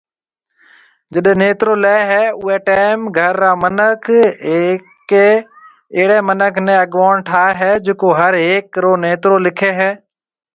جڏي 1.13 1.33
نيترو 1.41 1.73
لي 1.83 1.97
هي 2.11 2.23
اوئي 2.39 2.57
ٽيم 2.69 2.97
گھر 3.17 3.33
را 3.43 3.51
منک 3.63 4.03
هيڪي 4.47 5.27
اهڙي 5.97 6.19
منک 6.29 6.53
ني 6.65 6.73
اگووڻ 6.83 7.13
ٺاهي 7.29 7.53
هي 7.61 7.71
جڪو 7.85 8.09
هر 8.19 8.33
هيڪ 8.47 8.65
رو 8.83 8.91
نيترو 9.03 9.37
لکاوي 9.45 9.75
هي 9.79 9.89